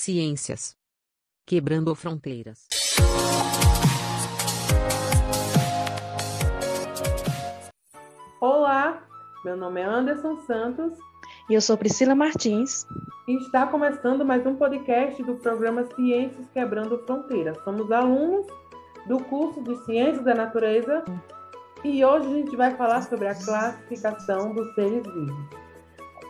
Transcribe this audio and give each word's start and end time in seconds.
Ciências. 0.00 0.74
Quebrando 1.46 1.94
fronteiras. 1.94 2.68
Olá, 8.40 9.06
meu 9.44 9.58
nome 9.58 9.82
é 9.82 9.84
Anderson 9.84 10.38
Santos. 10.46 10.98
E 11.50 11.52
eu 11.52 11.60
sou 11.60 11.76
Priscila 11.76 12.14
Martins. 12.14 12.86
E 13.28 13.36
está 13.44 13.66
começando 13.66 14.24
mais 14.24 14.46
um 14.46 14.56
podcast 14.56 15.22
do 15.22 15.34
programa 15.34 15.86
Ciências 15.94 16.48
Quebrando 16.54 16.96
Fronteiras. 17.04 17.62
Somos 17.62 17.92
alunos 17.92 18.46
do 19.06 19.22
curso 19.24 19.62
de 19.62 19.76
Ciências 19.84 20.24
da 20.24 20.34
Natureza 20.34 21.04
e 21.84 22.02
hoje 22.02 22.26
a 22.26 22.36
gente 22.36 22.56
vai 22.56 22.74
falar 22.74 23.02
sobre 23.02 23.28
a 23.28 23.34
classificação 23.34 24.54
dos 24.54 24.74
seres 24.74 25.02
vivos. 25.02 25.69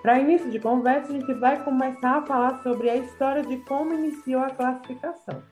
Para 0.03 0.19
início 0.19 0.51
de 0.51 0.59
conversa, 0.59 1.12
a 1.12 1.12
gente 1.12 1.34
vai 1.34 1.62
começar 1.62 2.19
a 2.19 2.23
falar 2.23 2.62
sobre 2.62 2.88
a 2.88 2.97
história 2.97 3.43
de 3.43 3.59
como 3.59 3.93
iniciou 3.93 4.41
a 4.41 4.51
classificação. 4.51 5.42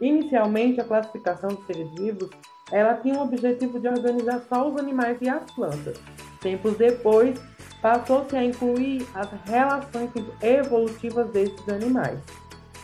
Inicialmente, 0.00 0.80
a 0.80 0.84
classificação 0.84 1.50
dos 1.50 1.66
seres 1.66 1.90
vivos 1.94 2.30
ela 2.72 2.94
tinha 2.94 3.18
o 3.18 3.22
objetivo 3.22 3.78
de 3.78 3.88
organizar 3.88 4.40
só 4.48 4.68
os 4.68 4.78
animais 4.78 5.18
e 5.20 5.28
as 5.28 5.50
plantas. 5.52 6.00
Tempos 6.40 6.76
depois, 6.76 7.38
passou-se 7.82 8.34
a 8.36 8.44
incluir 8.44 9.06
as 9.14 9.28
relações 9.44 10.10
evolutivas 10.42 11.30
desses 11.30 11.68
animais. 11.68 12.18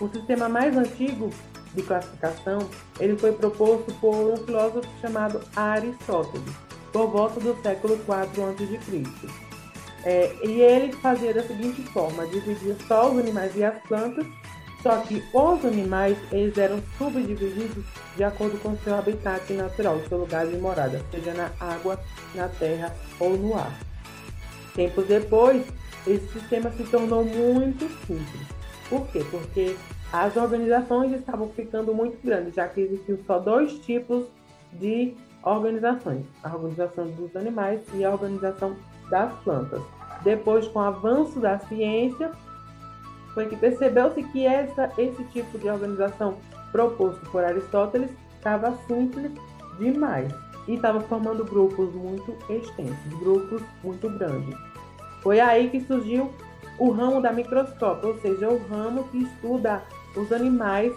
O 0.01 0.09
sistema 0.09 0.49
mais 0.49 0.77
antigo 0.77 1.31
de 1.75 1.83
classificação 1.83 2.59
ele 3.01 3.17
foi 3.17 3.33
proposto 3.33 3.93
por 4.01 4.15
um 4.15 4.37
filósofo 4.37 4.89
chamado 5.01 5.41
Aristóteles, 5.57 6.55
por 6.93 7.09
volta 7.09 7.41
do 7.41 7.61
século 7.63 7.95
IV 7.95 8.43
a.C. 8.45 9.54
É, 10.05 10.35
e 10.45 10.61
ele 10.61 10.93
fazia 10.93 11.33
da 11.33 11.43
seguinte 11.43 11.83
forma: 11.83 12.27
dividia 12.27 12.77
só 12.87 13.11
os 13.11 13.19
animais 13.19 13.57
e 13.57 13.65
as 13.65 13.81
plantas, 13.83 14.27
só 14.83 14.99
que 14.99 15.23
os 15.33 15.65
animais 15.65 16.19
eles 16.31 16.59
eram 16.59 16.83
subdivididos 16.99 17.85
de 18.17 18.23
acordo 18.23 18.59
com 18.61 18.77
seu 18.77 18.95
habitat 18.95 19.51
natural, 19.55 19.99
seu 20.09 20.19
lugar 20.19 20.47
de 20.47 20.57
morada, 20.57 21.01
seja 21.11 21.33
na 21.33 21.51
água, 21.59 21.99
na 22.35 22.49
terra 22.49 22.95
ou 23.19 23.37
no 23.37 23.55
ar. 23.55 23.73
Tempos 24.75 25.07
depois, 25.07 25.65
esse 26.07 26.27
sistema 26.29 26.71
se 26.73 26.85
tornou 26.85 27.25
muito 27.25 27.89
simples. 28.07 28.47
Por 28.91 29.07
quê? 29.09 29.25
Porque 29.31 29.75
as 30.13 30.37
organizações 30.37 31.13
estavam 31.13 31.49
ficando 31.49 31.95
muito 31.95 32.23
grandes, 32.23 32.55
já 32.55 32.69
que 32.69 32.83
existiam 32.83 33.19
só 33.27 33.39
dois 33.39 33.73
tipos 33.79 34.27
de 34.75 35.15
organizações: 35.43 36.27
a 36.43 36.55
organização 36.55 37.07
dos 37.07 37.35
animais 37.35 37.81
e 37.95 38.05
a 38.05 38.11
organização 38.11 38.77
das 39.15 39.33
plantas. 39.45 39.81
Depois, 40.23 40.67
com 40.67 40.81
o 40.81 40.83
avanço 40.83 41.39
da 41.39 41.61
ciência, 41.61 42.33
foi 43.33 43.47
que 43.47 43.55
percebeu-se 43.55 44.25
que 44.25 44.45
essa, 44.45 44.91
esse 44.99 45.23
tipo 45.27 45.57
de 45.57 45.69
organização 45.69 46.37
proposto 46.73 47.21
por 47.31 47.45
Aristóteles 47.45 48.11
estava 48.37 48.77
simples 48.89 49.31
demais 49.79 50.35
e 50.67 50.75
estava 50.75 51.01
formando 51.01 51.45
grupos 51.45 51.95
muito 51.95 52.35
extensos, 52.51 53.21
grupos 53.21 53.63
muito 53.85 54.09
grandes. 54.11 54.57
Foi 55.23 55.39
aí 55.39 55.71
que 55.71 55.81
surgiu 55.83 56.33
o 56.77 56.91
ramo 56.91 57.21
da 57.21 57.33
microscópio, 57.33 58.09
ou 58.09 58.19
seja, 58.19 58.49
o 58.49 58.59
ramo 58.67 59.05
que 59.05 59.19
estuda 59.19 59.81
os 60.17 60.33
animais 60.33 60.93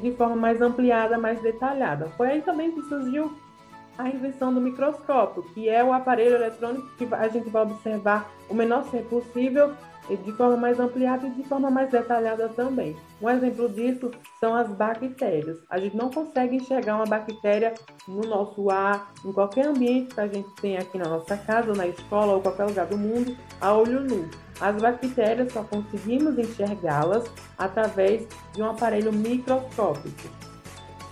de 0.00 0.12
forma 0.12 0.34
mais 0.34 0.60
ampliada, 0.60 1.18
mais 1.18 1.40
detalhada. 1.40 2.08
Foi 2.16 2.28
aí 2.28 2.42
também 2.42 2.72
que 2.72 2.82
surgiu 2.82 3.32
a 3.98 4.08
invenção 4.08 4.52
do 4.52 4.60
microscópio, 4.60 5.42
que 5.54 5.68
é 5.68 5.82
o 5.82 5.92
aparelho 5.92 6.36
eletrônico 6.36 6.88
que 6.96 7.08
a 7.12 7.28
gente 7.28 7.48
vai 7.48 7.62
observar 7.62 8.30
o 8.48 8.54
menor 8.54 8.84
ser 8.84 9.04
possível 9.04 9.72
de 10.08 10.32
forma 10.32 10.56
mais 10.56 10.78
ampliada 10.78 11.26
e 11.26 11.30
de 11.30 11.42
forma 11.44 11.70
mais 11.70 11.90
detalhada 11.90 12.48
também. 12.50 12.94
Um 13.22 13.30
exemplo 13.30 13.68
disso 13.70 14.10
são 14.38 14.54
as 14.54 14.68
bactérias. 14.68 15.58
A 15.70 15.78
gente 15.78 15.96
não 15.96 16.10
consegue 16.10 16.56
enxergar 16.56 16.96
uma 16.96 17.06
bactéria 17.06 17.72
no 18.06 18.20
nosso 18.22 18.70
ar, 18.70 19.10
em 19.24 19.32
qualquer 19.32 19.66
ambiente 19.66 20.14
que 20.14 20.20
a 20.20 20.26
gente 20.26 20.48
tem 20.60 20.76
aqui 20.76 20.98
na 20.98 21.08
nossa 21.08 21.36
casa, 21.38 21.72
na 21.72 21.86
escola 21.86 22.34
ou 22.34 22.42
qualquer 22.42 22.64
lugar 22.64 22.86
do 22.86 22.98
mundo, 22.98 23.34
a 23.60 23.72
olho 23.72 24.00
nu. 24.00 24.28
As 24.60 24.76
bactérias 24.76 25.52
só 25.52 25.64
conseguimos 25.64 26.38
enxergá-las 26.38 27.24
através 27.56 28.28
de 28.52 28.62
um 28.62 28.68
aparelho 28.68 29.12
microscópico. 29.12 30.28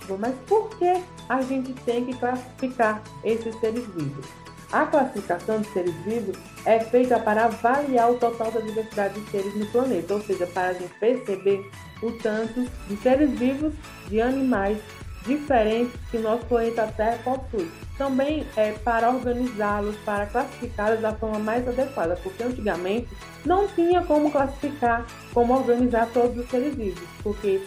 Mas 0.09 0.35
por 0.47 0.69
que 0.77 1.01
a 1.29 1.41
gente 1.41 1.73
tem 1.85 2.05
que 2.05 2.17
classificar 2.17 3.01
esses 3.23 3.55
seres 3.59 3.85
vivos? 3.95 4.25
A 4.71 4.87
classificação 4.87 5.61
de 5.61 5.67
seres 5.67 5.93
vivos 6.03 6.35
é 6.65 6.79
feita 6.79 7.19
para 7.19 7.45
avaliar 7.45 8.11
o 8.11 8.17
total 8.17 8.51
da 8.51 8.59
diversidade 8.59 9.19
de 9.19 9.29
seres 9.29 9.55
no 9.55 9.67
planeta, 9.67 10.15
ou 10.15 10.21
seja, 10.21 10.47
para 10.47 10.69
a 10.69 10.73
gente 10.73 10.93
perceber 10.99 11.69
o 12.01 12.11
tanto 12.13 12.67
de 12.87 12.97
seres 12.97 13.29
vivos, 13.31 13.73
de 14.07 14.19
animais 14.19 14.79
diferentes 15.25 15.93
que 16.09 16.17
nosso 16.17 16.43
planeta 16.45 16.91
Terra 16.97 17.19
possui. 17.23 17.69
Também 17.97 18.45
é 18.57 18.71
para 18.71 19.09
organizá-los, 19.09 19.95
para 19.97 20.25
classificá-los 20.25 21.01
da 21.01 21.13
forma 21.13 21.39
mais 21.39 21.67
adequada, 21.67 22.19
porque 22.23 22.43
antigamente 22.43 23.07
não 23.45 23.67
tinha 23.67 24.01
como 24.01 24.31
classificar, 24.31 25.05
como 25.33 25.53
organizar 25.53 26.09
todos 26.11 26.37
os 26.37 26.49
seres 26.49 26.75
vivos, 26.75 27.07
porque 27.21 27.61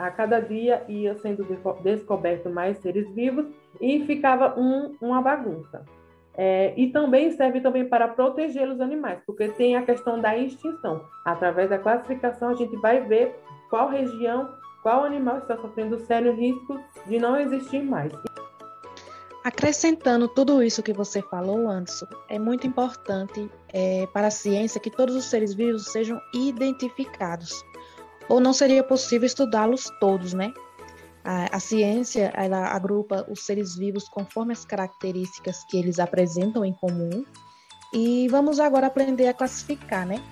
a 0.00 0.10
cada 0.10 0.40
dia 0.40 0.82
ia 0.88 1.14
sendo 1.16 1.46
descoberto 1.82 2.48
mais 2.48 2.78
seres 2.78 3.08
vivos 3.14 3.46
e 3.80 4.04
ficava 4.06 4.58
um, 4.58 4.96
uma 5.00 5.20
bagunça. 5.20 5.84
É, 6.34 6.72
e 6.74 6.90
também 6.90 7.30
serve 7.32 7.60
também 7.60 7.86
para 7.86 8.08
proteger 8.08 8.66
os 8.66 8.80
animais, 8.80 9.20
porque 9.26 9.48
tem 9.48 9.76
a 9.76 9.82
questão 9.82 10.18
da 10.18 10.36
extinção. 10.36 11.04
Através 11.24 11.68
da 11.68 11.78
classificação, 11.78 12.48
a 12.48 12.54
gente 12.54 12.74
vai 12.76 13.00
ver 13.02 13.36
qual 13.68 13.90
região, 13.90 14.48
qual 14.82 15.04
animal 15.04 15.38
está 15.38 15.56
sofrendo 15.58 15.98
sério 16.06 16.34
risco 16.34 16.80
de 17.06 17.18
não 17.18 17.38
existir 17.38 17.82
mais. 17.82 18.10
Acrescentando 19.44 20.28
tudo 20.28 20.62
isso 20.62 20.82
que 20.82 20.92
você 20.92 21.20
falou, 21.22 21.68
Anderson, 21.68 22.06
é 22.28 22.38
muito 22.38 22.66
importante 22.66 23.50
é, 23.72 24.06
para 24.12 24.28
a 24.28 24.30
ciência 24.30 24.80
que 24.80 24.90
todos 24.90 25.14
os 25.14 25.24
seres 25.24 25.52
vivos 25.52 25.86
sejam 25.86 26.18
identificados 26.32 27.62
ou 28.30 28.40
não 28.40 28.52
seria 28.52 28.84
possível 28.84 29.26
estudá-los 29.26 29.90
todos, 29.98 30.32
né? 30.32 30.54
A, 31.24 31.56
a, 31.56 31.60
ciência 31.60 32.32
ela 32.34 32.68
agrupa 32.68 33.26
os 33.28 33.44
seres 33.44 33.76
vivos 33.76 34.08
conforme 34.08 34.52
as 34.52 34.64
características 34.64 35.64
que 35.68 35.76
eles 35.76 35.98
apresentam 35.98 36.64
em 36.64 36.72
comum 36.72 37.24
e 37.92 38.26
vamos 38.28 38.58
agora 38.58 38.86
aprender 38.86 39.26
a 39.26 39.34
classificar, 39.34 40.06
né? 40.06 40.22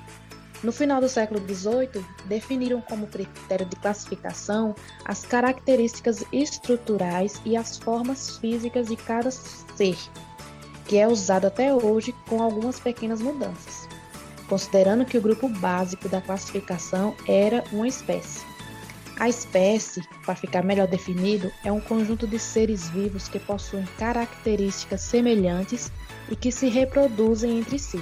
No 0.62 0.72
final 0.72 1.00
do 1.00 1.08
século 1.08 1.40
XVIII, 1.40 2.04
definiram 2.26 2.80
como 2.80 3.06
critério 3.08 3.66
de 3.66 3.76
classificação 3.76 4.74
as 5.04 5.24
características 5.26 6.24
estruturais 6.32 7.40
e 7.44 7.56
as 7.56 7.76
formas 7.76 8.38
físicas 8.38 8.86
de 8.88 8.96
cada 8.96 9.30
ser, 9.30 9.98
que 10.86 10.96
é 10.98 11.06
usado 11.06 11.46
até 11.46 11.74
hoje 11.74 12.14
com 12.28 12.42
algumas 12.42 12.80
pequenas 12.80 13.20
mudanças 13.20 13.87
considerando 14.48 15.04
que 15.04 15.18
o 15.18 15.22
grupo 15.22 15.48
básico 15.48 16.08
da 16.08 16.20
classificação 16.20 17.14
era 17.26 17.62
uma 17.72 17.86
espécie. 17.86 18.44
A 19.20 19.28
espécie, 19.28 20.00
para 20.24 20.36
ficar 20.36 20.62
melhor 20.62 20.86
definido, 20.86 21.50
é 21.64 21.72
um 21.72 21.80
conjunto 21.80 22.26
de 22.26 22.38
seres 22.38 22.88
vivos 22.88 23.28
que 23.28 23.40
possuem 23.40 23.84
características 23.98 25.00
semelhantes 25.00 25.90
e 26.30 26.36
que 26.36 26.52
se 26.52 26.68
reproduzem 26.68 27.58
entre 27.58 27.78
si. 27.78 28.00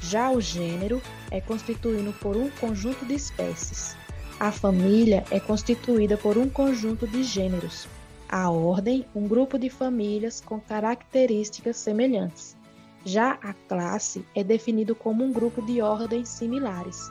Já 0.00 0.30
o 0.30 0.40
gênero 0.40 1.02
é 1.30 1.40
constituído 1.40 2.12
por 2.20 2.36
um 2.36 2.48
conjunto 2.50 3.04
de 3.04 3.14
espécies. 3.14 3.96
A 4.38 4.52
família 4.52 5.24
é 5.32 5.40
constituída 5.40 6.16
por 6.16 6.38
um 6.38 6.48
conjunto 6.48 7.06
de 7.08 7.24
gêneros. 7.24 7.88
A 8.28 8.48
ordem, 8.48 9.04
um 9.12 9.26
grupo 9.26 9.58
de 9.58 9.68
famílias 9.68 10.40
com 10.40 10.60
características 10.60 11.76
semelhantes. 11.78 12.57
Já 13.08 13.38
a 13.42 13.54
classe 13.54 14.22
é 14.34 14.44
definido 14.44 14.94
como 14.94 15.24
um 15.24 15.32
grupo 15.32 15.62
de 15.62 15.80
ordens 15.80 16.28
similares. 16.28 17.10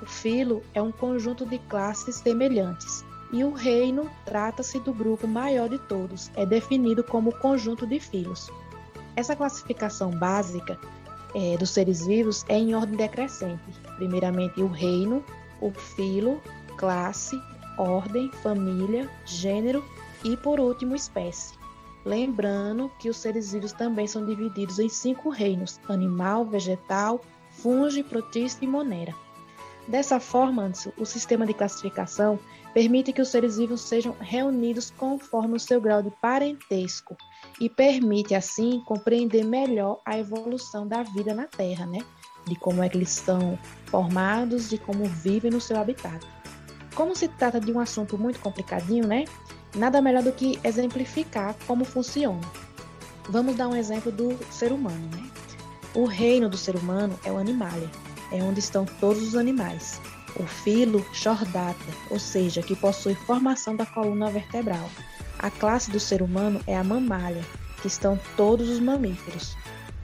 O 0.00 0.06
filo 0.06 0.62
é 0.72 0.80
um 0.80 0.90
conjunto 0.90 1.44
de 1.44 1.58
classes 1.58 2.16
semelhantes. 2.16 3.04
E 3.30 3.44
o 3.44 3.52
reino 3.52 4.10
trata-se 4.24 4.80
do 4.80 4.94
grupo 4.94 5.28
maior 5.28 5.68
de 5.68 5.78
todos, 5.80 6.30
é 6.34 6.46
definido 6.46 7.04
como 7.04 7.30
conjunto 7.40 7.86
de 7.86 8.00
filos. 8.00 8.50
Essa 9.16 9.36
classificação 9.36 10.12
básica 10.12 10.78
é, 11.34 11.58
dos 11.58 11.68
seres 11.68 12.06
vivos 12.06 12.42
é 12.48 12.56
em 12.56 12.74
ordem 12.74 12.96
decrescente. 12.96 13.60
Primeiramente, 13.96 14.62
o 14.62 14.66
reino, 14.66 15.22
o 15.60 15.70
filo, 15.72 16.40
classe, 16.78 17.38
ordem, 17.76 18.30
família, 18.42 19.10
gênero 19.26 19.84
e, 20.24 20.38
por 20.38 20.58
último, 20.58 20.96
espécie. 20.96 21.52
Lembrando 22.04 22.90
que 22.98 23.08
os 23.08 23.16
seres 23.16 23.52
vivos 23.52 23.72
também 23.72 24.06
são 24.06 24.26
divididos 24.26 24.78
em 24.78 24.88
cinco 24.88 25.30
reinos: 25.30 25.80
animal, 25.88 26.44
vegetal, 26.44 27.20
fungo, 27.50 28.04
protista 28.04 28.64
e 28.64 28.68
monera. 28.68 29.14
Dessa 29.86 30.18
forma, 30.18 30.72
o 30.96 31.04
sistema 31.04 31.46
de 31.46 31.52
classificação 31.52 32.38
permite 32.72 33.12
que 33.12 33.20
os 33.20 33.28
seres 33.28 33.58
vivos 33.58 33.82
sejam 33.82 34.16
reunidos 34.18 34.90
conforme 34.90 35.56
o 35.56 35.60
seu 35.60 35.80
grau 35.80 36.02
de 36.02 36.10
parentesco 36.22 37.16
e 37.60 37.68
permite, 37.68 38.34
assim, 38.34 38.80
compreender 38.86 39.44
melhor 39.44 40.00
a 40.04 40.18
evolução 40.18 40.88
da 40.88 41.02
vida 41.02 41.34
na 41.34 41.46
Terra, 41.46 41.86
né? 41.86 41.98
De 42.46 42.56
como 42.56 42.82
é 42.82 42.88
que 42.88 42.96
eles 42.96 43.10
são 43.10 43.58
formados, 43.86 44.70
de 44.70 44.78
como 44.78 45.04
vivem 45.04 45.50
no 45.50 45.60
seu 45.60 45.78
habitat. 45.78 46.26
como 46.94 47.14
se 47.14 47.28
trata 47.28 47.60
de 47.60 47.72
um 47.72 47.80
assunto 47.80 48.16
muito 48.16 48.40
complicadinho, 48.40 49.06
né? 49.06 49.24
Nada 49.74 50.00
melhor 50.00 50.22
do 50.22 50.32
que 50.32 50.58
exemplificar 50.62 51.56
como 51.66 51.84
funciona. 51.84 52.40
Vamos 53.28 53.56
dar 53.56 53.68
um 53.68 53.74
exemplo 53.74 54.12
do 54.12 54.38
ser 54.50 54.70
humano, 54.70 55.08
né? 55.10 55.28
O 55.94 56.04
reino 56.04 56.48
do 56.48 56.56
ser 56.56 56.76
humano 56.76 57.18
é 57.24 57.32
o 57.32 57.38
animalia, 57.38 57.90
é 58.30 58.42
onde 58.42 58.60
estão 58.60 58.86
todos 59.00 59.22
os 59.22 59.34
animais. 59.34 60.00
O 60.36 60.44
filo 60.44 61.04
chordata, 61.12 61.76
ou 62.10 62.18
seja, 62.18 62.62
que 62.62 62.76
possui 62.76 63.14
formação 63.14 63.74
da 63.74 63.86
coluna 63.86 64.30
vertebral. 64.30 64.88
A 65.38 65.50
classe 65.50 65.90
do 65.90 65.98
ser 65.98 66.22
humano 66.22 66.60
é 66.66 66.76
a 66.76 66.84
mamália, 66.84 67.44
que 67.80 67.88
estão 67.88 68.18
todos 68.36 68.68
os 68.68 68.78
mamíferos. 68.78 69.56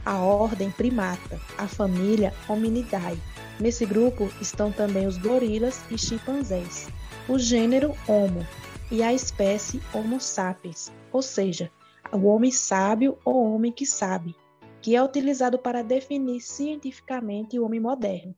A 0.05 0.17
ordem 0.17 0.71
primata, 0.71 1.41
a 1.59 1.69
família 1.69 2.35
Hominidae. 2.49 3.19
Nesse 3.59 3.85
grupo 3.85 4.31
estão 4.41 4.73
também 4.73 5.07
os 5.07 5.19
gorilas 5.19 5.81
e 5.91 5.99
chimpanzés. 5.99 6.89
O 7.29 7.39
gênero 7.39 7.95
Homo 8.09 8.47
e 8.91 9.03
a 9.03 9.13
espécie 9.13 9.81
Homo 9.95 10.21
sapiens, 10.21 10.93
ou 11.13 11.23
seja, 11.23 11.71
o 12.13 12.27
homem 12.27 12.51
sábio 12.51 13.17
ou 13.25 13.55
homem 13.55 13.71
que 13.71 13.87
sabe, 13.87 14.35
que 14.81 14.97
é 14.97 15.03
utilizado 15.03 15.59
para 15.59 15.83
definir 15.83 16.41
cientificamente 16.41 17.59
o 17.59 17.65
homem 17.65 17.81
moderno. 17.81 18.35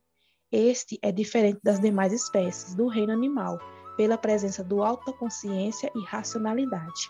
Este 0.51 0.99
é 1.01 1.11
diferente 1.11 1.59
das 1.63 1.79
demais 1.79 2.13
espécies 2.13 2.75
do 2.75 2.87
reino 2.87 3.11
animal, 3.11 3.59
pela 3.97 4.17
presença 4.17 4.63
do 4.63 4.83
autoconsciência 4.83 5.91
e 5.95 6.03
racionalidade. 6.05 7.09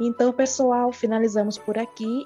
Então, 0.00 0.32
pessoal, 0.32 0.92
finalizamos 0.92 1.58
por 1.58 1.76
aqui 1.76 2.24